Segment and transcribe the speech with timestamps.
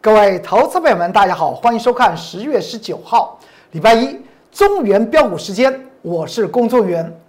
[0.00, 3.36] 各位投资朋友们，大家好，欢迎收看十月十九号
[3.72, 4.16] 礼拜一
[4.52, 7.20] 中原标股时间，我是龚中原，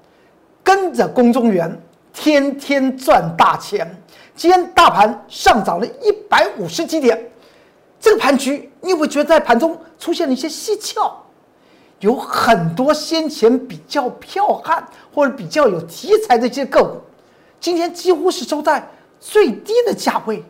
[0.64, 1.76] 跟着龚中原
[2.14, 4.00] 天天赚大钱。
[4.36, 7.20] 今天大盘上涨了一百五十几点，
[8.00, 11.12] 这个盘局你会觉得在盘中出现了一些蹊跷，
[12.02, 17.02] 有很多先前比较剽悍或者比较有题材的一些个股，
[17.60, 18.88] 今天几乎是收在
[19.20, 20.44] 最低的价位，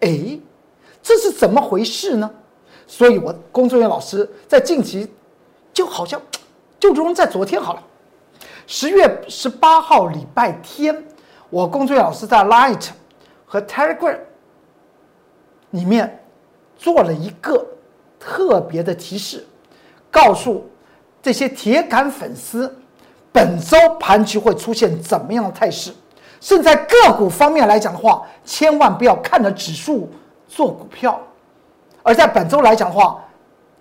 [0.00, 0.38] 哎。
[1.02, 2.30] 这是怎么回事呢？
[2.86, 5.08] 所以，我工作人员老师在近期，
[5.72, 6.20] 就好像，
[6.78, 7.82] 就如同在昨天好了，
[8.66, 11.04] 十月十八号礼拜天，
[11.48, 12.88] 我工作人员老师在 Light
[13.46, 14.18] 和 Telegram
[15.70, 16.22] 里面
[16.76, 17.64] 做了一个
[18.18, 19.46] 特别的提示，
[20.10, 20.68] 告诉
[21.22, 22.76] 这些铁杆粉丝，
[23.30, 25.92] 本周盘局会出现怎么样的态势，
[26.40, 30.10] 甚至在个股方面来讲的话，千万不要看着指数。
[30.50, 31.18] 做股票，
[32.02, 33.22] 而在本周来讲的话，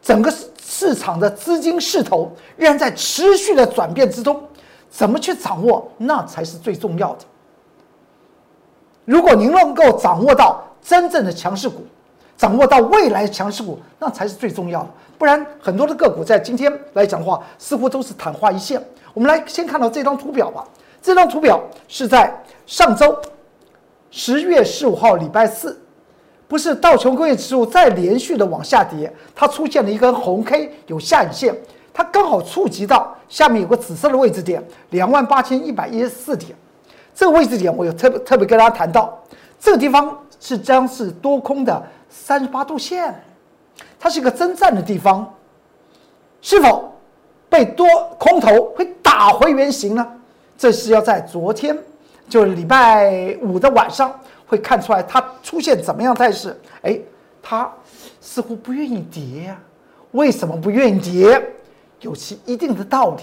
[0.04, 0.32] 整个
[0.62, 4.40] 市场的资金势头仍然在持续的转变之中，
[4.88, 7.26] 怎么去掌握，那才是最重要的。
[9.04, 11.84] 如果您能够掌握到真正的强势股，
[12.38, 14.90] 掌握到未来强势股，那才是最重要的。
[15.18, 18.82] 不然，很多的个股在今天来讲的话，似乎都是昙花一现。
[19.16, 20.64] 我们来先看到这张图表吧。
[21.02, 22.32] 这张图表是在
[22.68, 23.20] 上周
[24.12, 25.82] 十月十五号礼拜四。
[26.50, 31.56] 不是道琼工业指数再连续的往下跌，它出现了一根红 K，有下影线，
[31.94, 36.58] 它刚好触及到下面有个紫色的位置点，两万八千一百一十四点。
[37.14, 39.16] 这个位置点我有特别特别跟大家谈到，
[39.60, 43.14] 这个地方是将是多空的三十八度线，
[44.00, 45.32] 它是一个征战的地方，
[46.42, 46.92] 是否
[47.48, 47.86] 被多
[48.18, 50.08] 空头会打回原形呢？
[50.58, 51.78] 这是要在昨天，
[52.30, 54.14] 就是礼拜五的晚上。
[54.48, 56.60] 会看出来它出现怎么样态势？
[56.82, 57.00] 哎，
[57.40, 57.72] 它
[58.20, 59.56] 似乎不愿意跌呀？
[60.14, 61.40] 为什么不愿意跌？
[62.02, 63.22] 有其一定的道理。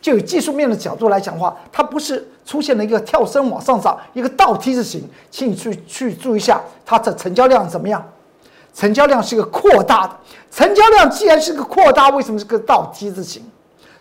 [0.00, 8.04] 就以技术面的角度来讲的话，它不是出现了一个跳升往上涨，一个倒 T 字形，请你去去注意一下它的成交量怎么样？
[8.74, 10.16] 成交量是一个扩大的，
[10.50, 13.44] 成交量既然是个扩大，为什么是个倒 T 字形？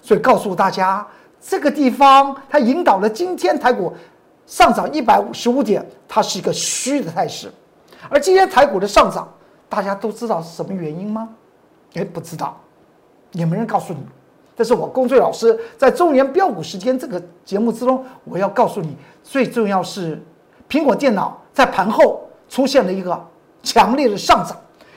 [0.02, 1.06] 所以告诉大家，
[1.40, 3.94] 这个地方它引导了今天台股。
[4.54, 7.52] 上涨一百五十五点，它是一个虚的态势，
[8.08, 9.28] 而今天台股的上涨，
[9.68, 11.28] 大家都知道是什么原因吗？
[11.96, 12.56] 哎，不知道，
[13.32, 14.00] 也没人告诉你。
[14.56, 20.22] 这是我龚最老师在中年标股时间这个节目之中，我要告诉你，最重要是
[20.70, 23.20] 苹果电脑在盘后出现了一个
[23.64, 24.56] 强烈的上涨。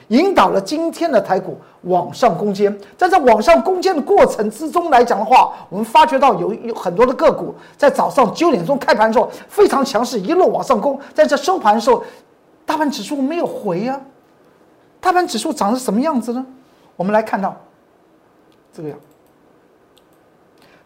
[0.09, 12.05] 引导了今天的台股往上攻坚，在这往上攻坚的过程之中来讲的话，我们发觉到有有很多的个股在早上九点钟开盘的时候非常强势，一路往上攻，在这收盘的时候，
[12.65, 14.01] 大盘指数没有回呀，
[15.01, 16.45] 大盘指数涨是什么样子呢？
[16.97, 17.55] 我们来看到
[18.73, 18.99] 这个样，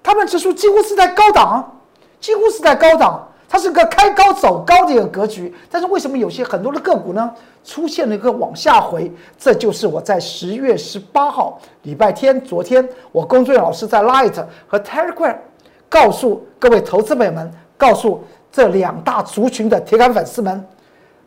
[0.02, 1.80] 大盘指数几乎是在高档，
[2.20, 3.26] 几乎是在高档。
[3.52, 7.28] 它是个开高走高的一个格局，但是为什么有些很多的个股呢
[7.64, 9.10] 出现了一个往下回？
[9.36, 14.32] 这就是我在十月十八号礼拜天，昨天我工作员老师在 Light
[14.68, 15.36] 和 Telegram
[15.88, 18.22] 告诉各位投资朋友们，告诉
[18.52, 20.64] 这两大族群的铁杆粉丝们，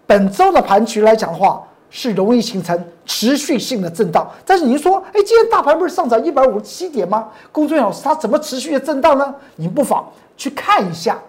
[0.07, 4.31] 本周的盘局来讲的话是容易形成持续性的震荡。
[4.45, 7.27] 但是您说，哎，今天大盘不是上涨一百五十七点吗？
[7.51, 9.35] 工作老师，它怎么持续的震荡呢？
[9.57, 11.19] 您不妨去看一下。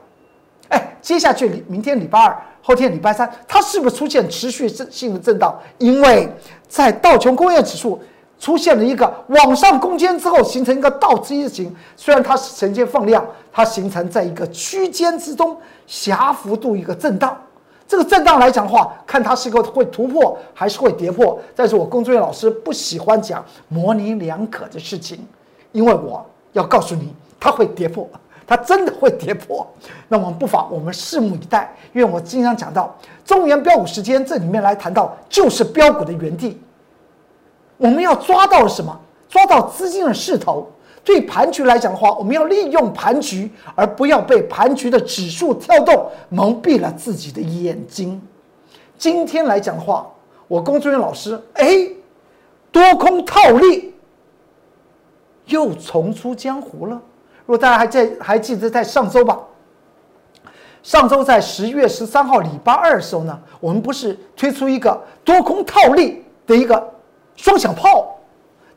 [0.68, 5.54] 哎，接下去明天礼拜二，后天礼拜三，它是不是出现持续性的震荡？
[5.78, 6.28] 因为
[6.68, 8.00] 在道琼工业指数
[8.38, 11.74] 出现了一个往上攻坚之后，形成一个倒 T 字形。
[11.96, 17.36] 虽然它是呈现放量，它形成在一个区间之中狭幅度一个震荡。
[17.86, 21.38] 这个震荡来讲的话，看它是个会突破还是会跌破。
[21.54, 25.18] 但是我工作人员老师不喜欢讲模棱两可的事情，
[25.72, 28.08] 因为我要告诉你，它会跌破。
[28.46, 29.66] 它真的会跌破，
[30.08, 31.74] 那我们不妨我们拭目以待。
[31.92, 32.94] 因为我经常讲到
[33.24, 36.60] 中原标股时间，这里面来谈到就是标股的原地。
[37.76, 39.00] 我们要抓到什么？
[39.28, 40.70] 抓到资金的势头。
[41.04, 48.20] 对盘局来讲的话，我们要利用盘局，而不要被盘局的指数跳动蒙蔽了自己的眼睛。
[48.96, 50.10] 今天来讲的话，
[50.48, 51.88] 我工作人员老师，哎，
[52.72, 53.94] 多空套利
[55.46, 57.02] 又重出江湖了。
[57.46, 59.38] 如果大家还在还记得在上周吧，
[60.82, 66.92] 上周在十月十三号礼拜二的时候呢，我们不是推出一个多空套利的一个
[67.36, 68.10] 双响炮？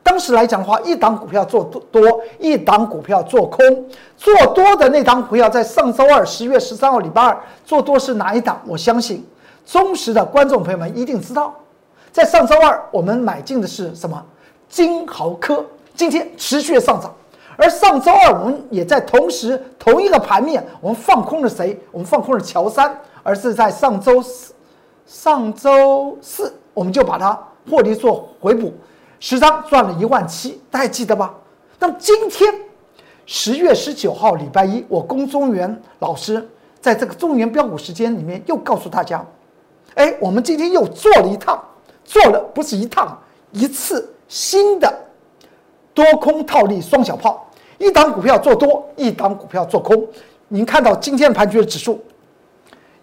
[0.02, 3.86] 当时来讲的话，一档股票做多多，一档股票做空。
[4.16, 8.58] 做多的那档股票在上周二十月十三号礼拜二做多是哪一档？
[8.66, 9.26] 我相信
[9.66, 11.54] 忠实的观众朋友们一定知道，
[12.10, 14.22] 在上周二我们买进的是什么？
[14.68, 15.64] 金豪科，
[15.94, 17.14] 今天持续上涨。
[17.60, 21.76] 而上周二我们也在同时同一个盘面，我们放空了谁？
[21.90, 24.54] 我们放空了乔山，而是在上周四，
[25.04, 27.36] 上周四我们就把它
[27.68, 28.72] 获利做回补，
[29.18, 31.34] 十张赚了一万七，大家记得吧？
[31.80, 32.54] 那么今天
[33.26, 36.48] 十月十九号礼拜一，我龚中原老师
[36.80, 39.26] 在这个中原标股时间里面又告诉大家，
[39.96, 41.60] 哎，我们今天又做了一趟，
[42.04, 43.18] 做了不是一趟，
[43.50, 44.96] 一次新的
[45.92, 47.46] 多空套利双小炮。
[47.78, 50.06] 一档股票做多，一档股票做空。
[50.48, 52.02] 您看到今天盘局的指数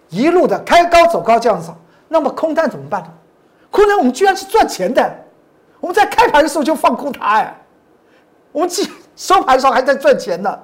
[0.09, 1.71] 一路的开高走高这样子，
[2.07, 3.07] 那么空单怎么办呢？
[3.71, 5.15] 空单我们居然是赚钱的，
[5.79, 7.55] 我们在开盘的时候就放空它哎，
[8.51, 10.57] 我们记收盘的时候还在赚钱呢。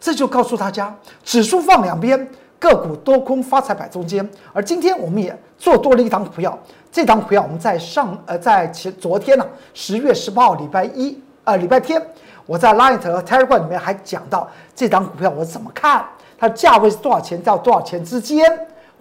[0.00, 0.94] 这就告诉大家，
[1.24, 2.28] 指数放两边，
[2.58, 4.28] 个股多空发财摆中间。
[4.52, 6.58] 而今天我们也做多了一档股票，
[6.90, 12.00] 这档股票我们在上呃在前昨天呢，十月十八号礼拜一呃礼拜天。
[12.48, 16.02] 我在 Light 和 Telegram 里面还讲到这张股票我怎么看，
[16.38, 18.42] 它的价位是多少钱到多少钱之间？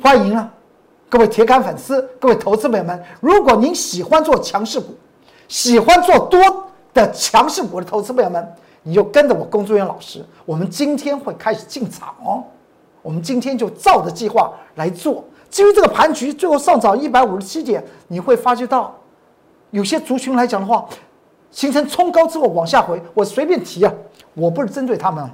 [0.03, 0.51] 欢迎啊，
[1.07, 4.94] 各位铁杆粉丝，各位投资朋友们，如果您喜欢做强势股，
[5.47, 8.53] 喜欢做多的强势股的投资朋友们，
[8.83, 12.43] 你就跟着我工作人员老师，我们今天会开始进场哦。
[13.01, 15.23] 我们今天就照着计划来做。
[15.50, 18.93] 至于这个盘局最后上涨一百五十七点，你会发觉到
[19.71, 20.85] 有些族群来讲的话。
[21.57, 23.92] 形成冲高之后往下回，我随便提啊，
[24.36, 25.27] 我不是针对他们。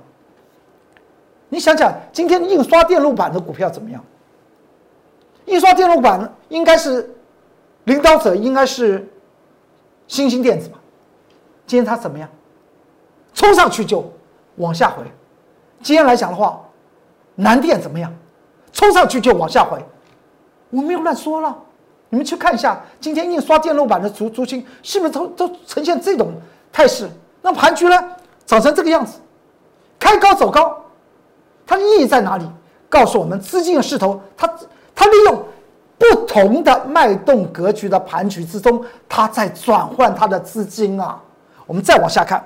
[1.50, 4.02] 你想想，今天印刷电路板的股票怎么样？
[5.48, 7.14] 印刷电路板应该是
[7.84, 9.06] 领导者，应该是
[10.08, 10.80] 新兴电子吧？
[11.68, 12.30] 今天它怎么样？
[13.34, 14.10] 冲上去就
[14.56, 15.04] 往下回。
[15.82, 16.62] 今天来讲的话，
[17.36, 18.10] 南电怎么样？
[18.72, 19.78] 冲上去就往下回。
[20.70, 21.54] 我没有乱说了。
[22.14, 26.32] 你们去看一下，今天印刷电路板的足足金是不是都都呈现这种
[26.72, 27.10] 态势？
[27.42, 28.00] 那盘局呢，
[28.46, 29.18] 长成这个样子，
[29.98, 30.80] 开高走高，
[31.66, 32.48] 它的意义在哪里？
[32.88, 34.48] 告诉我们资金的势头，它
[34.94, 35.44] 它利用
[35.98, 41.20] 不同的脉动格局的盘局之中，它在转换它的资金啊。
[41.66, 42.46] 我们再往下看，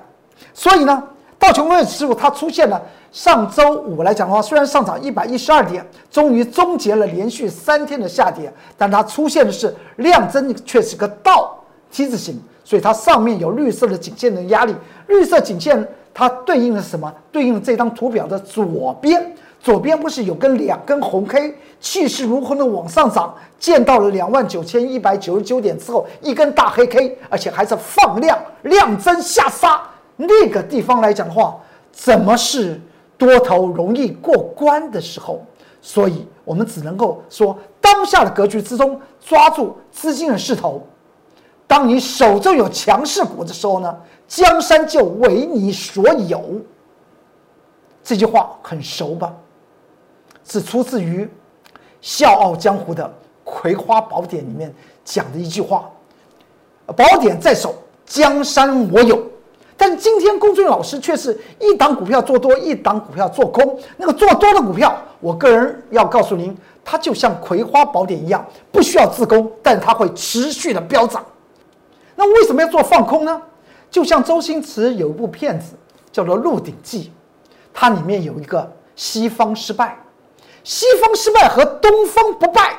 [0.54, 1.02] 所以呢，
[1.38, 2.80] 道琼斯指数它出现了。
[3.10, 11.58] 上周五来讲的话，虽然上涨一百一十二点，终于终结了连续三天的下跌，但它出现的是量增，却是个倒
[11.90, 14.74] T 字形，所以它上面有绿色的颈线的压力。
[15.06, 17.12] 绿色颈线它对应的什么？
[17.32, 29.80] 对应这张图表的左边，左边不是有根两根红 K，气势如虹的往上涨，见到了两万九千一百九十九点之后，一根大黑 K，而且还是放量量增下杀，
[30.16, 31.56] 那个地方来讲的话，
[31.90, 32.78] 怎么是？
[33.18, 35.44] 多头容易过关的时候，
[35.82, 40.86] 所以我们只能够说，当下的格局之中抓住资金的势头。
[41.66, 43.94] 当你手中有强势股的时候呢，
[44.26, 46.42] 江山就为你所有。
[48.02, 49.34] 这句话很熟吧？
[50.44, 51.24] 是出自于
[52.00, 53.04] 《笑傲江湖》的
[53.44, 54.74] 《葵花宝典》里面
[55.04, 55.90] 讲的一句话
[56.96, 57.74] ：“宝典在手，
[58.06, 59.22] 江山我有。”
[59.78, 63.78] 但是今天龚俊老师却是一档股票做多，一档股票做空。
[63.96, 71.24] 那个做多的股票，我个人要告诉您，它就像葵花宝典一样，不需要自攻，但它会持续的飙涨。
[72.16, 73.40] 那为什么要做放空呢？
[73.88, 75.74] 就像周星驰有一部片子
[76.10, 77.04] 叫做《鹿鼎记》，
[77.72, 79.96] 它里面有一个西方失败，
[80.64, 82.76] 西方失败和东方不败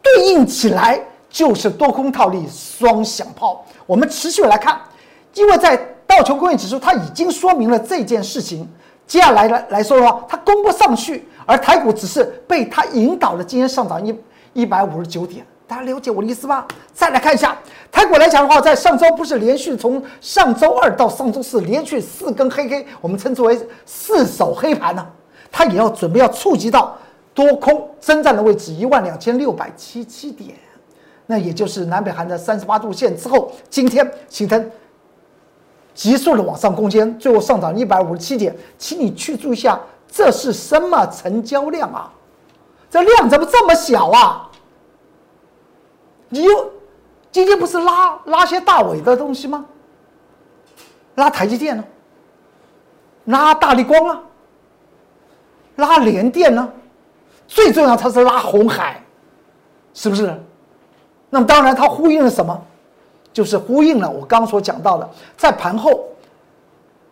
[0.00, 3.66] 对应起来就是多空套利双响炮。
[3.84, 4.80] 我们持续来看，
[5.34, 8.68] 因为在道琼工业指数它已经说明了这件事情，
[9.06, 14.16] 接下来来来说的话，它攻不上去，而台股只是被它引导了，今天上涨一
[14.52, 16.66] 一百五十九点，大家了解我的意思吧？
[16.94, 17.56] 再来看一下
[17.90, 25.06] 台股来讲的话，在上周不是连续从上周二到上周四连续四根黑黑，我们称之为四手黑盘呢，
[25.50, 26.96] 它也要准备要触及到
[27.34, 30.54] 多空征战的位置一万两千六百七七点，
[31.26, 34.70] 那也就是南北韩的三十八度线之后，今天形成。
[35.96, 42.12] 急速的往上攻坚，最后上涨一百五十七点，请你去注意一下，这是什么成交量啊？
[42.90, 44.48] 这量怎么这么小啊？
[46.28, 46.70] 你又
[47.32, 49.64] 今天不是拉拉些大尾的东西吗？
[51.14, 51.82] 拉台积电呢？
[53.24, 54.20] 拉大力光啊？
[55.76, 56.70] 拉联电呢？
[57.48, 59.02] 最重要，它是拉红海，
[59.94, 60.38] 是不是？
[61.30, 62.62] 那么当然，它呼应了什么？
[63.36, 66.06] 就是呼应了我刚所讲到的，在盘后，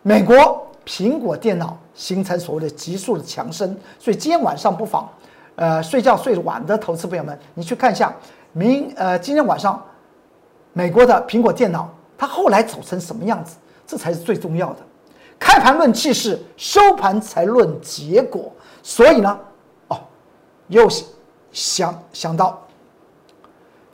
[0.01, 5.07] 美国苹果电脑形成所谓的急速的强升，所以今天晚上不妨，
[5.55, 8.11] 呃，睡觉睡晚的投资朋友们，你去看一下，
[8.53, 9.79] 明呃今天晚上
[10.73, 14.77] 美国的苹果电脑，它后来走成什么样子，这才是最重要的。
[15.37, 18.51] 开盘论气势，收盘才论结果。
[18.81, 19.39] 所以呢，
[19.89, 19.99] 哦，
[20.69, 20.89] 又
[21.51, 22.64] 想想到，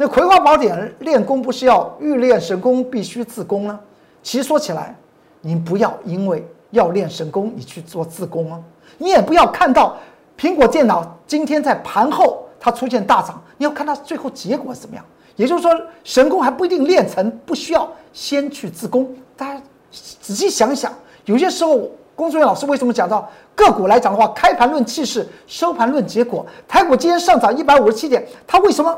[0.01, 3.79] 那《葵花宝典》练功不是要欲练神功必须自宫呢？
[4.23, 4.95] 其实说起来，
[5.41, 8.59] 您不要因为要练神功，你去做自宫啊。
[8.97, 9.95] 你也不要看到
[10.35, 15.05] 苹果电脑今天在盘后它出现大涨，你要看它最后结果怎么样。
[15.35, 15.71] 也就是说，
[16.03, 19.07] 神功还不一定练成，不需要先去自宫。
[19.37, 20.91] 大家仔细想想，
[21.25, 21.77] 有些时候，
[22.15, 26.43] 工作人员老师为什么讲到个股来讲的话，开盘论气势，收盘论结果。
[26.67, 28.97] 台股今天上涨一百五十七点，它为什么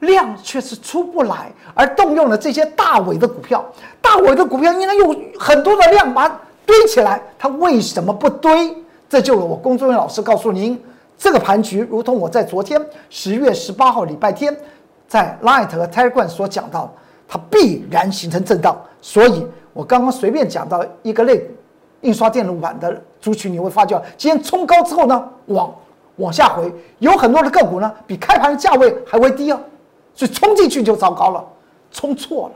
[0.00, 1.52] 量却是出不来？
[1.74, 3.64] 而动用了这些大尾的股票，
[4.00, 8.76] 大尾的股票应该用很多的量把它堆起来，它为什么不堆？
[9.08, 10.82] 这就是我工作人员老师告诉您，
[11.16, 14.56] 这个盘局如同我在昨天十月十八号礼拜天。
[15.06, 16.92] 在 Light 和 Telegram 所讲到，
[17.28, 21.52] 它必然形成震荡，所以我刚刚随便讲到一个类股，
[22.00, 25.72] 印刷电路板的族群，你会发觉今天冲高之后呢，往
[26.16, 29.60] 往下回，有很多的个股呢比开盘的价位还会低啊，
[30.14, 31.44] 所以冲进去就糟糕了，
[31.90, 32.54] 冲错了。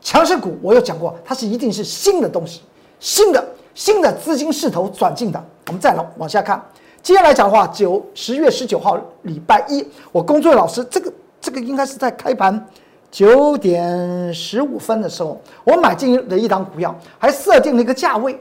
[0.00, 2.62] 强势股我有讲过，它是一定是新的东西，
[2.98, 5.44] 新的新的资金势头转进的。
[5.66, 6.64] 我们再来往下看，
[7.02, 11.12] 接下来讲的话，九十月十九号礼拜一，我工作老师这个。
[11.42, 12.66] 这个应该是在开盘
[13.10, 18.38] 九点十五分的时候，我买进了一档股票，还设定了一个价位。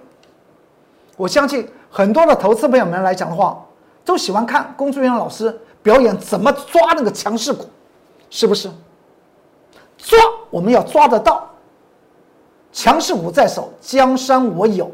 [1.16, 3.58] 我相信很多的投资朋友们来讲的话，
[4.04, 7.68] 都喜欢看工作人员老师表演怎么抓那个强势股，
[8.30, 8.70] 是不是？
[9.98, 10.18] 抓
[10.50, 11.50] 我们要抓得到，
[12.72, 14.90] 强势股在手，江山我有，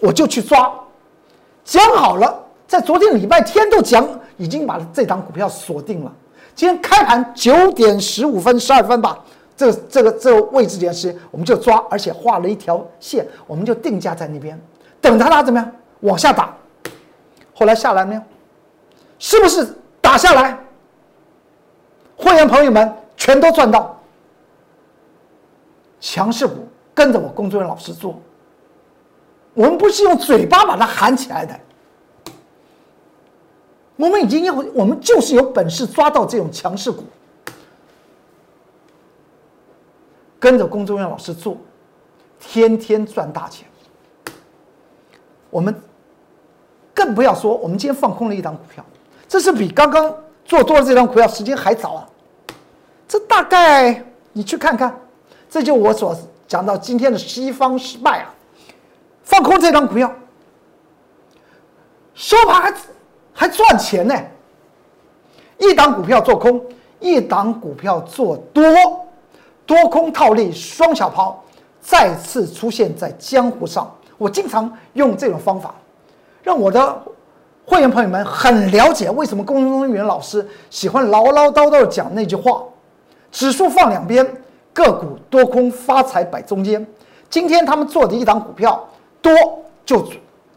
[0.00, 0.72] 我就去抓。
[1.64, 6.12] 讲好了，在昨天礼拜天都讲，已经把这档股票锁定了。
[6.54, 9.18] 今天开盘九点十五分、十二分吧，
[9.56, 14.60] 这这个这个位置点时间，我们就抓，而且画了一条线，我们就定价在那边，
[15.00, 16.54] 等它它怎么样往下打，
[17.54, 18.20] 后来下来没有？
[19.18, 19.66] 是不是
[20.00, 20.58] 打下来？
[22.18, 23.96] 会员朋友们全都赚到，
[26.00, 28.20] 强势股跟着我工作人员老师做，
[29.54, 31.58] 我们不是用嘴巴把它喊起来的。
[33.96, 37.04] 我们已经有，我们就是有本事抓到这种强势股，
[40.38, 41.56] 跟着工作人员老师做，
[42.40, 43.66] 天天赚大钱。
[45.50, 45.74] 我们
[46.92, 48.84] 更不要说，我们今天放空了一档股票，
[49.26, 50.14] 这是比刚刚
[50.48, 52.08] 做多的这张股票时间还早啊！
[53.06, 54.98] 这大概你去看看，
[55.48, 56.16] 这就我所
[56.48, 58.34] 讲到今天的西方失败啊！
[59.22, 60.12] 放空这张股票，
[62.14, 62.74] 收盘还。
[63.40, 64.20] 还赚钱呢！
[65.58, 66.60] 一档股票做空，
[66.98, 68.64] 一档股票做多，
[69.64, 71.40] 多空套利双小抛
[71.80, 73.88] 再次出现在江湖上。
[74.16, 75.72] 我经常用这种方法，
[76.42, 77.00] 让我的
[77.68, 82.62] 会员朋友们很了解为什么公众员老师喜欢唠唠叨叨讲那句话：
[83.30, 84.26] 指数放两边，
[84.72, 86.84] 个股多空发财摆中间。
[87.28, 88.82] 今天他们做的一档股票
[89.20, 89.30] 多
[89.84, 90.02] 就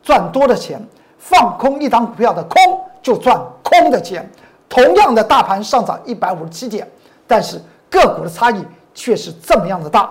[0.01, 0.81] 赚多的钱。
[1.17, 2.59] 放空一档股票的空
[2.99, 4.27] 就赚空的钱，
[4.67, 6.89] 同样的大盘上涨一百五十七点，
[7.27, 8.65] 但是个股的差异
[8.95, 10.09] 却是这么样的大，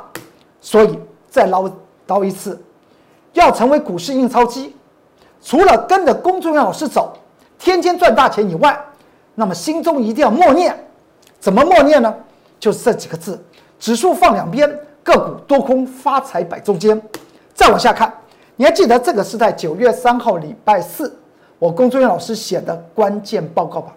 [0.61, 0.97] 所以
[1.29, 1.69] 再唠
[2.07, 2.63] 叨一次，
[3.33, 4.77] 要成为股市印钞机，
[5.43, 7.13] 除了跟着公众老师走，
[7.59, 8.79] 天天赚大钱以外，
[9.35, 10.79] 那么心中一定要默念，
[11.39, 12.15] 怎么默念呢？
[12.59, 13.43] 就是这几个字：
[13.79, 14.69] 指数放两边，
[15.03, 17.01] 个股多空发财摆中间。
[17.55, 18.13] 再往下看。
[18.57, 21.19] 你还记得这个是在九月三号礼拜四，
[21.59, 23.95] 我工作人员老师写的关键报告吧？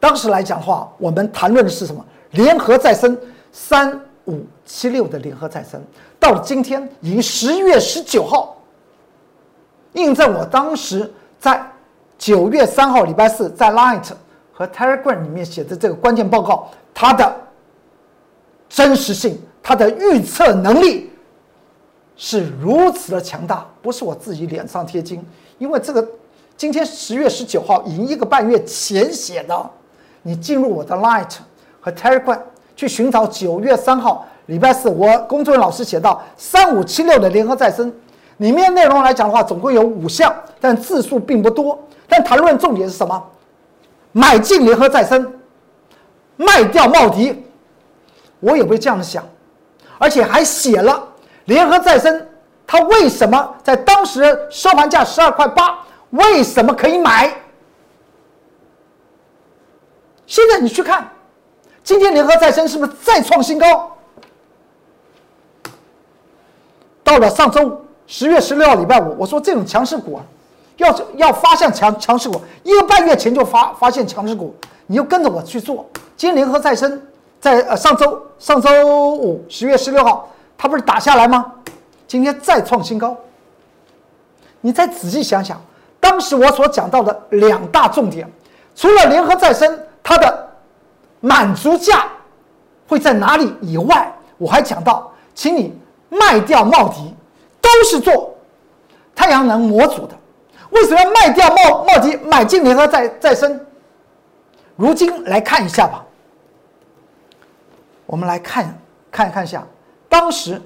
[0.00, 2.04] 当时来讲的话，我们谈论的是什么？
[2.32, 3.16] 联合再生
[3.52, 5.80] 三五七六的联合再生，
[6.18, 8.57] 到了今天已经十月十九号，
[9.92, 11.60] 印证我当时在
[12.16, 14.10] 九月三号礼拜四在 Light
[14.52, 17.34] 和 Telegram 里面写的这个关键报告，它的
[18.68, 21.10] 真实性，它的预测能力。
[22.20, 25.24] 是如此的强大，不是我自己脸上贴金，
[25.58, 26.04] 因为这个
[26.56, 29.70] 今天十月十九号已经一个半月前写的，
[30.22, 31.36] 你进入我的 Light
[31.80, 32.40] 和 Telegram
[32.74, 37.94] 去寻找九月三号礼拜四我工作人员老师写到三五七六的联合再生，
[38.38, 41.78] 里面内容来讲的话，总共有五项，但字数并不多，
[42.08, 43.30] 但谈论重点是什么？
[44.12, 45.32] 买进联合再生，
[46.36, 47.44] 卖掉茂迪，
[48.40, 49.24] 我也会这样想，
[49.98, 51.06] 而且还写了。
[51.44, 52.26] 联合再生，
[52.66, 55.78] 它为什么在当时收盘价十二块八？
[56.10, 57.32] 为什么可以买？
[60.26, 61.10] 现在你去看，
[61.82, 63.96] 今天联合再生是不是再创新高？
[67.02, 70.24] 到了上周五十月十六号礼拜五，我说这种强势股啊，
[70.78, 74.54] 要要发现强强势股，一个半月前就发发现强势股，
[74.86, 75.86] 你就跟着我去做。
[76.16, 77.00] 今天联合再生
[77.38, 81.52] 在呃上周上周五十月十六号，它不是打下来吗？
[82.06, 83.14] 今天再创新高。
[84.62, 85.60] 你再仔细想想，
[86.00, 88.26] 当时我所讲到的两大重点，
[88.74, 90.48] 除了联合再生它的
[91.20, 92.06] 满足价
[92.88, 97.14] 会在哪里以外，我还讲到，请你卖掉茂迪，
[97.60, 98.36] 都是做
[99.14, 100.14] 太阳能模组的，
[100.70, 103.60] 为什么要卖掉茂茂迪，买进联合再再生？
[104.76, 106.04] 如今来看一下吧，
[108.06, 108.78] 我们来看
[109.10, 109.66] 看看一下
[110.08, 110.60] 当时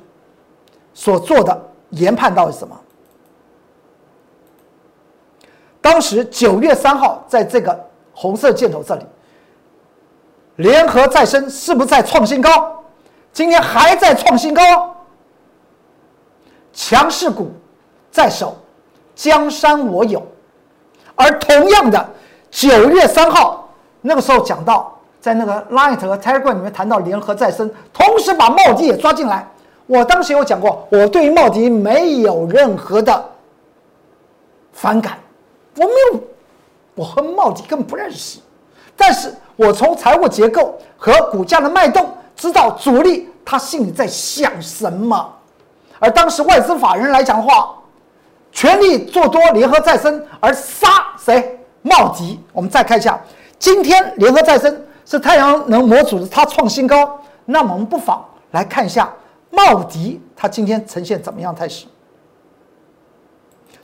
[0.92, 2.78] 所做的研判到底是什么。
[5.80, 9.04] 当时九月三号，在这个红色箭头这里，
[10.56, 12.84] 联合再生是不是在创新高？
[13.32, 14.91] 今天还在创新高，
[16.72, 17.52] 强势股
[18.10, 18.56] 在手，
[19.14, 20.22] 江山我有。
[21.14, 22.08] 而同样的，
[22.50, 23.68] 九月三号
[24.00, 29.46] 那个时候讲到，在那个 Light 和 Telegram 里面谈到联合再生，同时把茂迪也抓进来。
[29.86, 33.30] 我当时有讲过，我对茂迪没有任何的
[34.72, 35.18] 反感。
[35.76, 36.20] 我没有，
[36.94, 38.38] 我和茂迪根本不认识，
[38.96, 45.34] 但是我从财务结构和股价的脉动知道主力他心里在想什么。
[46.02, 47.72] 而当时外资法人来讲的话，
[48.50, 51.60] 全力做多联合再生，而杀谁？
[51.82, 52.40] 茂迪。
[52.52, 53.16] 我们再看一下，
[53.56, 57.20] 今天联合再生是太阳能模组的，它创新高。
[57.44, 59.08] 那么我们不妨来看一下
[59.50, 61.86] 茂迪，它今天呈现怎么样态势？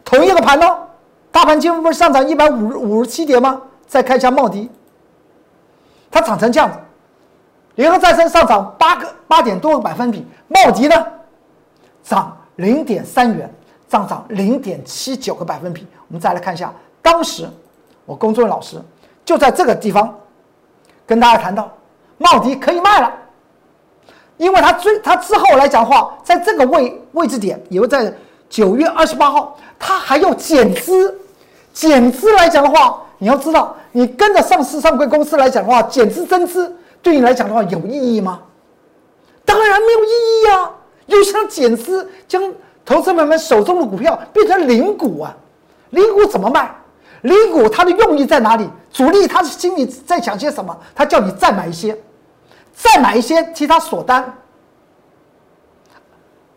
[0.04, 0.66] 同一个盘呢？
[1.30, 3.62] 大盘今天不是上涨一百五五十七点吗？
[3.86, 4.68] 再看一下茂迪，
[6.10, 6.76] 它涨成这样子，
[7.76, 11.06] 联合再生上涨八个八点多个百分比，茂迪呢
[12.08, 13.52] 涨零点三元，
[13.90, 15.86] 上涨零点七九个百分比。
[16.08, 17.46] 我们再来看一下，当时
[18.06, 18.80] 我工作人员老师
[19.26, 20.18] 就在这个地方
[21.06, 21.70] 跟大家谈到，
[22.16, 23.12] 茂迪可以卖了，
[24.38, 28.10] 因为他最他之后来讲话，在这个位位置点，也会在
[28.48, 29.54] 九月二十八号。
[29.78, 31.14] 他还要减资，
[31.74, 38.40] 减资来讲的话，你要知道，你跟着上市上柜公司来讲的话，减资增资对你来讲的话有意义吗？
[39.44, 40.70] 当然没有意义呀！
[41.08, 42.40] 又想减资，将
[42.86, 45.36] 投资者们手中的股票变成零股啊，
[45.90, 46.74] 零股怎么卖？
[47.22, 48.66] 零股它的用意在哪里？
[48.90, 50.74] 主力他的心里在想些什么？
[50.94, 51.98] 他叫你再买一些，
[52.72, 54.32] 再买一些替他锁单，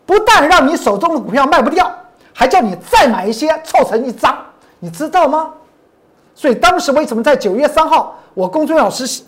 [0.06, 1.90] 不但让你手中的股票卖不掉。
[2.34, 4.36] 还叫你再买一些凑成一张，
[4.78, 5.52] 你知道吗？
[6.34, 9.22] 所以当时为什么在九月三号，我公孙老师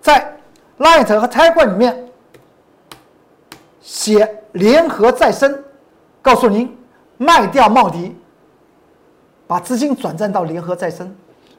[0.00, 0.38] 在
[0.78, 2.08] Light 和 Tech 里面
[3.86, 5.62] 写联合再生，
[6.20, 6.76] 告诉您
[7.18, 8.16] 卖掉茂迪，
[9.46, 11.06] 把资金转战到联合再生，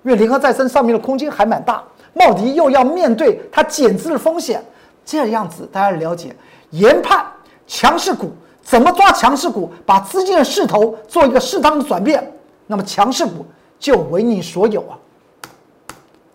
[0.04, 1.82] 因为联合再生上面的空间还蛮大，
[2.14, 4.62] 茂迪又要面对它减资的风险，
[5.06, 6.36] 这样子大家了解
[6.72, 7.26] 研判
[7.66, 8.30] 强势股。
[8.62, 12.30] 怎么抓强势股，把资金的势头做一个适当的转变，
[12.66, 13.46] 那么强势股
[13.80, 15.00] 就为你所有啊！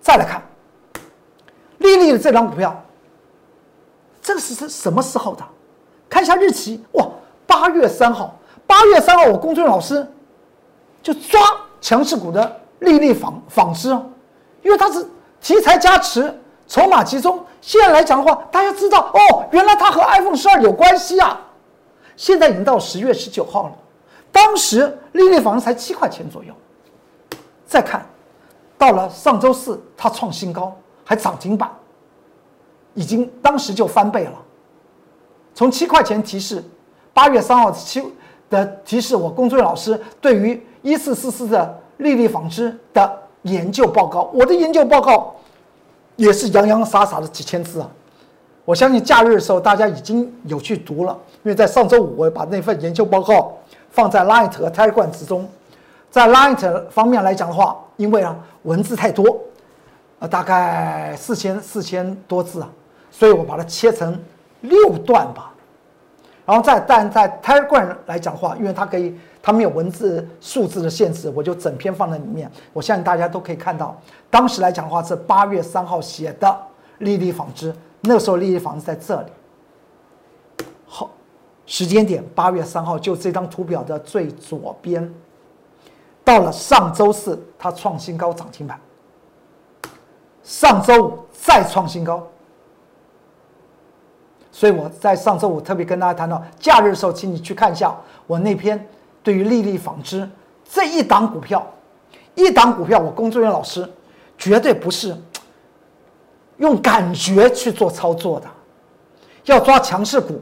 [0.00, 0.42] 再来看，
[1.76, 2.82] 丽丽的这张股票，
[4.22, 5.44] 这个是是什么时候的？
[6.12, 7.08] 看一下日期，哇，
[7.46, 10.06] 八月三号，八月三号，我公孙老师
[11.02, 11.40] 就抓
[11.80, 13.88] 强势股的丽丽纺纺织，
[14.60, 15.08] 因为它是
[15.40, 17.42] 题材加持，筹码集中。
[17.62, 21.40] 现在来讲的话，大家知道哦，原来它和 iPhone 十二有关系啊。
[22.14, 23.72] 现在已经到十月十九号了，
[24.30, 26.52] 当时利率房才七块钱左右。
[27.66, 28.04] 再看，
[28.76, 31.70] 到了上周四，它创新高，还涨停板，
[32.92, 34.32] 已经当时就翻倍了。
[35.54, 36.62] 从七块钱提示，
[37.12, 38.02] 八月三号七
[38.48, 45.34] 的提示，我工作老师对于一四四四的利率纺织的研究报告，我的研究报告
[46.16, 47.90] 也是洋洋洒洒的几千字啊。
[48.64, 53.58] 我相信假日的时候大家已经有去读了，因为在上周五我把那份研究报告
[53.90, 55.48] 放在 Light 和 Telegram 之中。
[56.10, 59.40] 在 Light 方面来讲的话，因为啊文字太多，
[60.20, 62.70] 呃大概四千四千多字啊，
[63.10, 64.16] 所以我把它切成
[64.62, 65.52] 六段吧。
[66.44, 72.50] 然后在但在 Telegram 来讲的话，因为它可以它没有文字数字的限制，我就整篇放在里面。
[72.72, 73.96] 我相信大家都可以看到，
[74.28, 76.58] 当时来讲的话是八月三号写的
[76.98, 77.72] 丽丽纺织。
[78.00, 79.28] 那个时候，利率纺织在这里。
[80.84, 81.08] 好，
[81.64, 85.08] 时间点八月三号，就这张图表的最左边。
[86.24, 88.80] 到了上周四，它创新高涨停板。
[90.42, 92.26] 上周五再创新高，
[94.54, 97.92] 所以我在上周五特别跟大家谈到，假日的时候，请你去看一下
[98.26, 98.86] 我那篇
[99.22, 100.28] 对于丽丽纺织
[100.70, 101.66] 这一档股票，
[102.34, 103.90] 一档股票，我工作人员老师
[104.36, 105.16] 绝对不是
[106.58, 108.46] 用感觉去做操作的，
[109.46, 110.38] 要抓强势股，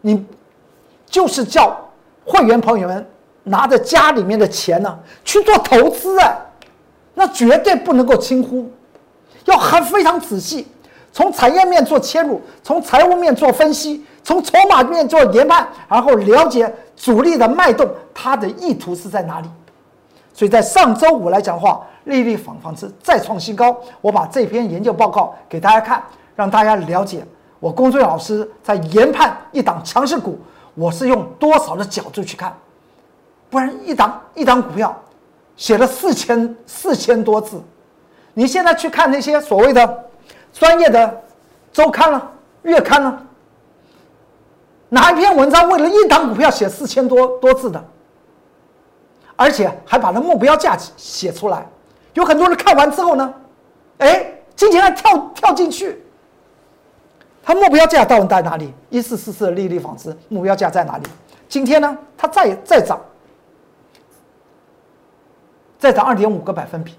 [0.00, 0.26] 你
[1.06, 1.78] 就是叫
[2.24, 3.08] 会员朋友们
[3.44, 6.36] 拿着家里面的钱呢去做投资啊，
[7.14, 8.68] 那绝对不能够轻忽，
[9.44, 10.66] 要很非常仔细。
[11.16, 19.48] 从产业面做切入，从财务面做分析，从筹码面做研判，然后了解主力的脉动，它的意图是在哪里。
[20.34, 23.74] 所以在上周五来讲的话，利率仿仿是再创新高。
[24.02, 27.26] 我把这篇研究报告给大家看，让大家了解
[27.60, 30.38] 我工作老师在研判一档强势股，
[30.74, 32.54] 我是用多少的角度去看，
[33.48, 34.94] 不然一档一档股票
[35.56, 37.58] 写了四千四千多字，
[38.34, 40.02] 你现在去看那些所谓的。
[40.58, 41.22] 专业的
[41.70, 43.22] 周刊了、月刊了，
[44.88, 47.84] 哪一篇文章为了一档股票写四千多多字的，
[49.36, 51.66] 而且还把那目标价写出来，
[52.14, 53.34] 有很多人看完之后呢，
[53.98, 56.02] 哎，今天还跳跳进去，
[57.42, 58.72] 它目标价到底在哪里？
[58.88, 61.04] 一四四四的利率纺织目标价在哪里？
[61.50, 62.98] 今天呢，它再再涨，
[65.78, 66.94] 再涨二点五个百分比，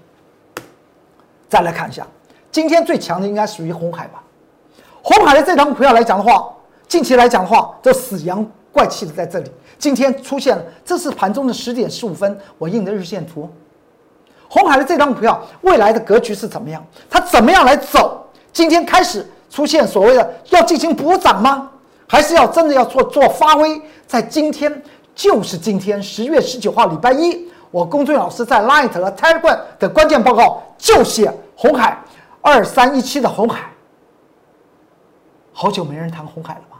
[1.48, 2.06] 再来看一下。
[2.50, 4.22] 今天最强的应该属于红海吧？
[5.02, 6.52] 红海的这张股票来讲的话，
[6.86, 9.50] 近期来讲的话，就死阳怪气的在这里。
[9.78, 13.48] 今天出现了，这是盘中的十点十五分，我印的日线图。
[14.48, 16.84] 红海的这张股票未来的格局是怎么样？
[17.08, 18.26] 它怎么样来走？
[18.52, 21.70] 今天开始出现所谓的要进行补涨吗？
[22.06, 23.80] 还是要真的要做做发挥？
[24.06, 24.82] 在今天，
[25.14, 31.96] 就是今天十月十九号礼拜一，我龚俊老师在 Light 和 Telegram 的关键报告就写红海。
[32.40, 33.70] 二三一七的红海，
[35.52, 36.76] 好久没人谈红海了吧？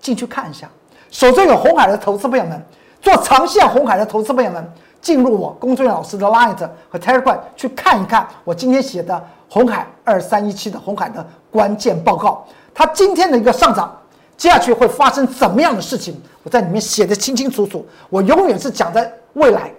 [0.00, 0.68] 进去看一下，
[1.10, 2.64] 手中有红海的投资朋友们，
[3.00, 6.56] 做长线红海的投资朋友们，进入我龚俊老师的 Line
[6.88, 12.46] 和 Telegram 去看一看我今天写的红海二三一七的红海的关键报告。
[12.74, 13.96] 它今天的一个上涨，
[14.36, 16.20] 接下去会发生怎么样的事情？
[16.42, 17.86] 我在里面写的清清楚楚。
[18.08, 19.70] 我永远是讲在未来，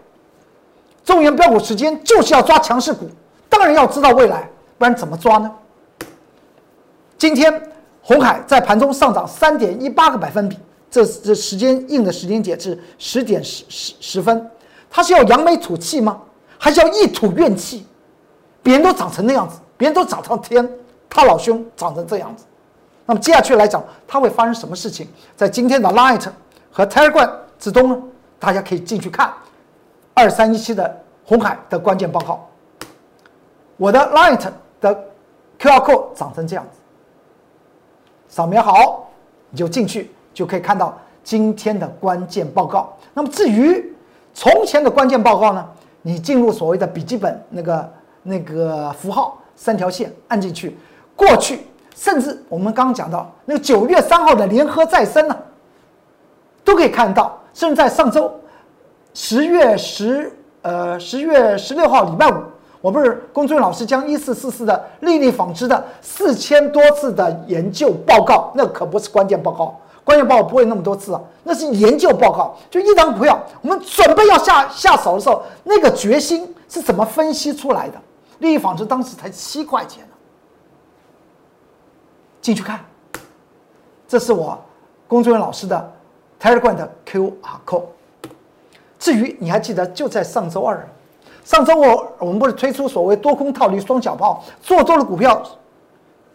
[1.04, 3.10] 中原标股时间就是要抓强势股，
[3.50, 4.50] 当然要知道未来。
[4.78, 5.52] 不然怎么抓呢？
[7.18, 10.58] 今天红海在盘中上涨三点一八个百分比，
[10.92, 14.50] 这这时间硬的时间点是十点十十十分，
[14.90, 16.22] 它是要扬眉吐气吗？
[16.60, 17.88] 还是要一吐怨气？
[18.62, 20.70] 别人都长成那样子，别人都涨上天，
[21.10, 22.46] 他老兄长成这样子，
[23.06, 25.08] 那么接下去来讲，他会发生什么事情？
[25.36, 26.24] 在今天的 Light
[26.72, 27.98] 和 Telegram 之中呢，
[28.38, 29.34] 大家可以进去看
[30.14, 32.48] 二三一七的红海的关键报告，
[33.78, 34.48] 我的 Light。
[34.80, 34.94] 的
[35.60, 36.80] QR code 长成这样子，
[38.28, 39.10] 扫描好
[39.50, 42.96] 你就进去，就可以看到今天的关键报告。
[43.14, 43.94] 那么至于
[44.34, 45.68] 从前的关键报告呢？
[46.04, 50.78] 你进入所谓的笔记本那个那个符号三条线按进去，
[51.16, 55.38] 过去甚至我们刚刚讲到那个九月三号的联合再生呢，
[56.64, 57.38] 都可以看到。
[57.54, 58.32] 甚至在上周
[59.16, 62.36] 十月十呃十月十六号礼拜五。
[62.80, 72.56] 我不是龚俊老师将一四四四的丽丽纺织的四千多次的研究报告，那可不是关键报告，关键报告不会那么多次啊，那是研究报告。
[72.70, 78.00] 就一张股票，我们准备要下下手的时候，那个决心是怎么分析出来的？
[78.40, 80.14] 丽丽纺织当时才七块钱呢，
[82.40, 82.80] 进去看，
[84.08, 84.56] 这是我
[85.08, 85.94] 龚俊老师的
[86.40, 87.34] Telegram 的 QR
[87.66, 87.86] code。
[89.00, 90.88] 至于你还记得，就在上周二。
[91.48, 95.42] 上周我我们不是推出所谓多空套利双小炮做多的股票，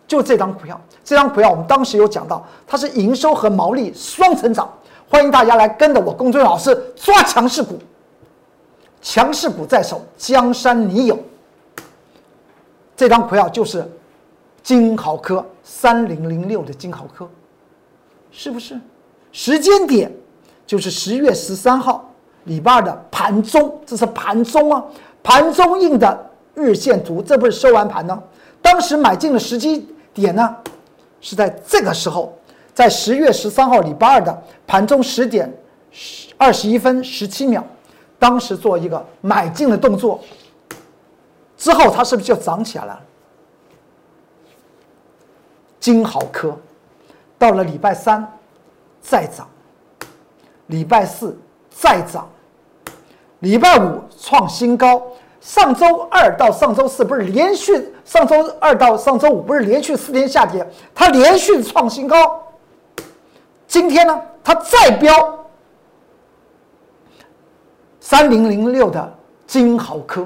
[0.08, 4.72] 就这张股票，这张股票我们当时有讲到，它是营收和毛利双成长，
[5.10, 7.78] 欢迎大家来跟着我龚俊老师抓强势股，
[9.02, 11.18] 强势股在手，江山你有。
[12.96, 13.86] 这张股票就是
[14.62, 17.28] 金豪科三零零六的金豪科，
[18.30, 18.80] 是不是？
[19.30, 20.10] 时间点
[20.66, 22.08] 就是十月十三号。
[22.44, 24.84] 礼拜二的盘中，这是盘中啊，
[25.22, 28.22] 盘中印的日线图，这不是收完盘呢？
[28.60, 30.56] 当时买进的时机点呢，
[31.20, 32.36] 是在这个时候，
[32.74, 35.52] 在十月十三号礼拜二的盘中十点
[35.90, 37.64] 十二十一分十七秒，
[38.18, 40.20] 当时做一个买进的动作，
[41.56, 43.00] 之后它是不是就涨起来了？
[45.80, 46.56] 金豪科
[47.38, 48.24] 到了礼拜三
[49.00, 49.48] 再涨，
[50.66, 51.36] 礼拜四。
[51.74, 52.28] 再涨，
[53.40, 55.02] 礼拜五创新高。
[55.40, 62.40] 上周二到上周四不是连续，上周二到上周五不是连续四天下跌，它连续创新高。
[63.66, 65.44] 今天呢，它再飙
[67.98, 69.12] 三零零六的
[69.44, 70.24] 金豪科。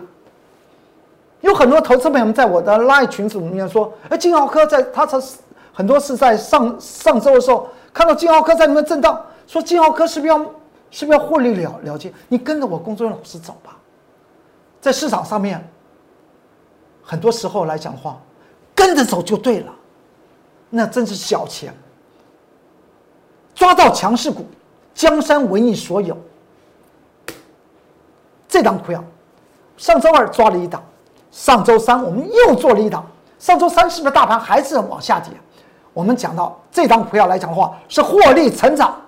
[1.41, 5.19] 有很多投资朋友们在我的 Line 群组里面说：“哎，金豪科在它才
[5.73, 10.45] 很多是在上上周的时候看到金豪科在里面震荡，说金豪科是不是要
[10.91, 12.13] 是不是要获利了了结？
[12.29, 13.77] 你跟着我工作人员老师走吧。
[14.81, 15.67] 在市场上面，
[17.03, 18.21] 很多时候来讲的话，
[18.75, 19.73] 跟着走就对了，
[20.71, 21.75] 那真是小钱。
[23.55, 24.47] 抓到强势股，
[24.95, 26.17] 江山为你所有。
[28.49, 29.03] 这档股票，
[29.77, 30.83] 上周二抓了一档。”
[31.33, 33.05] 上周三我们又做了一档，
[33.39, 35.31] 上周三是不是大盘还是往下跌？
[35.93, 38.99] 我们讲到这张股票来讲的话，是获利成长，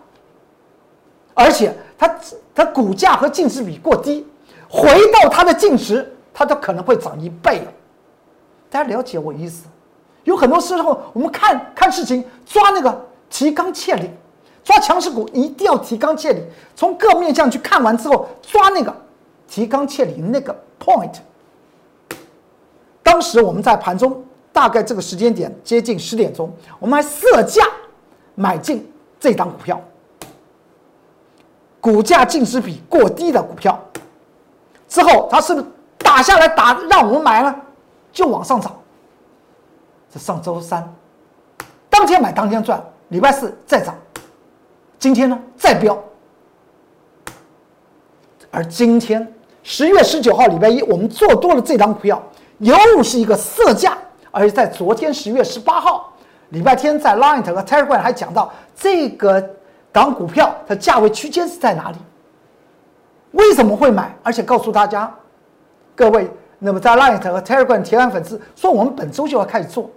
[1.39, 2.13] 而且它
[2.53, 4.27] 它股价和净值比过低，
[4.69, 7.73] 回到它的净值，它都可能会涨一倍了。
[8.69, 9.67] 大家了解我意思？
[10.25, 14.13] 有很多时候我们看看事情，抓那个提纲挈领，
[14.65, 16.43] 抓强势股一定要提纲挈领，
[16.75, 18.93] 从各面向去看完之后，抓那个
[19.47, 21.15] 提纲挈领那个 point。
[23.01, 24.23] 当时我们在盘中，
[24.53, 27.63] 大概这个时间点接近十点钟，我们还设价
[28.35, 29.81] 买进这档股票，
[31.81, 33.79] 股价净值比过低的股票，
[34.89, 35.67] 之后它是不是
[35.99, 37.55] 打下来打让我们买呢，
[38.13, 38.75] 就往上涨。
[40.13, 40.87] 这上周三，
[41.91, 43.95] 当天买当天赚，礼拜四再涨，
[44.99, 45.99] 今天呢再飙，
[48.51, 49.31] 而今天
[49.63, 52.23] 十月十九号礼拜一，我们做多了这档股票。
[52.61, 53.97] 又是一个色价，
[54.33, 56.13] 而且在昨天十月十八号，
[56.49, 59.41] 礼拜天在 Line 和 Telegram 还讲到这个
[59.93, 61.97] 港股票的价位区间是在哪里？
[63.33, 64.15] 为什么会买？
[64.23, 65.13] 而且告诉大家，
[65.95, 69.91] 各位，那么在 Line 和 Telegram 提案粉丝说，我们本周就要开始做，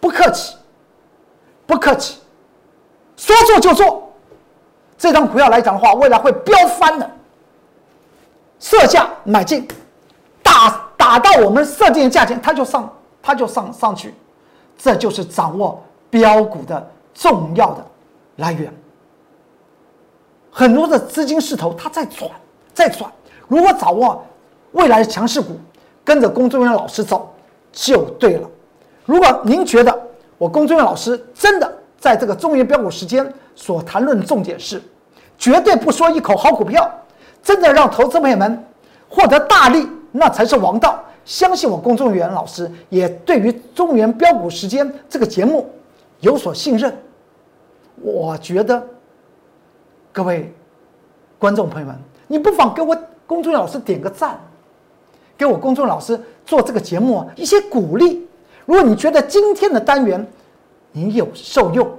[0.00, 0.56] 不客气，
[1.66, 2.20] 不客气，
[3.16, 4.12] 说做就做。
[4.96, 7.10] 这张股票来讲的话，未来会飙翻的，
[8.58, 9.66] 设价买进，
[10.42, 10.82] 打。
[10.96, 12.90] 打到我们设定的价钱，它就上，
[13.22, 14.14] 它就上上去，
[14.78, 17.84] 这就是掌握标股的重要的
[18.36, 18.72] 来源。
[20.56, 22.30] 很多的资金势头它在转，
[22.72, 23.10] 在转。
[23.48, 24.24] 如果掌握
[24.70, 25.56] 未来的强势股，
[26.04, 27.34] 跟着工作人员老师走
[27.72, 28.48] 就对了。
[29.04, 29.92] 如果您觉得
[30.38, 34.80] 我工作人员老师真的在这个中原标股时间所谈论重点是，
[35.36, 36.88] 绝对不说一口好股票，
[37.42, 38.64] 真的让投资朋友们
[39.08, 39.88] 获得大利。
[40.12, 41.02] 那才是王道。
[41.24, 45.68] 相信我，公众员老师也对于中原标股时间这个节目
[46.20, 46.96] 有所信任。
[47.96, 48.80] 我觉得，
[50.14, 50.54] 各位
[51.40, 51.98] 观众朋友们，
[52.28, 52.96] 你不妨给我
[53.26, 54.38] 公众老师点个赞，
[55.36, 58.24] 给我公众老师做这个节目一些鼓励。
[58.64, 60.24] 如果你觉得今天的单元
[60.92, 61.90] 你有受用，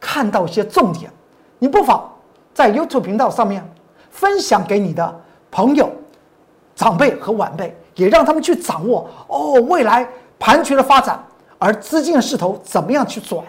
[0.00, 1.12] 看到一些重点，
[1.58, 2.10] 你不妨
[2.54, 3.62] 在 YouTube 频道上面
[4.10, 5.90] 分享给你的朋友。
[6.74, 11.22] 长辈和晚辈也让他们去掌握哦，未来盘局的发展，
[11.58, 13.44] 而资金的势头怎么样去转，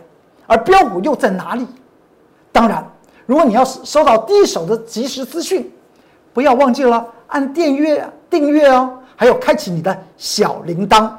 [0.46, 1.66] 而标股又在哪里？
[2.52, 2.86] 当然，
[3.32, 5.72] 如果你要收到第一手的即时资讯，
[6.34, 11.10] 不要忘记了按订阅订阅哦，还有开启你的小铃铛。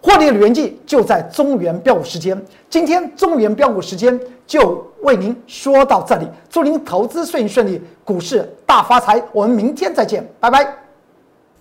[0.00, 2.40] 获利的原迹就在中原标股时间。
[2.70, 9.20] 今天中原标股时间就为您说到这里，祝您投资顺顺利，股市大发财。
[9.32, 10.64] 我们明天再见，拜拜。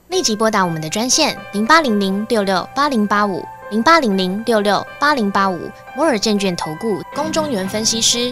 [0.09, 5.57] 立即拨打我们的专线零八零零六六八零八五零八零零六六八零八五
[5.95, 8.31] 摩尔证券投顾公中原分析师。